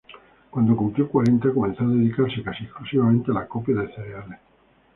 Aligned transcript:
Cuando 0.49 0.75
cumplió 0.75 1.07
cuarenta 1.07 1.53
comenzó 1.53 1.83
a 1.83 1.87
dedicarse 1.89 2.41
casi 2.41 2.63
exclusivamente 2.63 3.29
al 3.29 3.37
acopio 3.37 3.75
de 3.79 3.93
cereales. 3.93 4.39